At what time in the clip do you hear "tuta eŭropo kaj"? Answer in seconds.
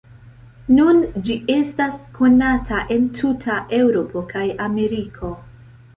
3.19-4.47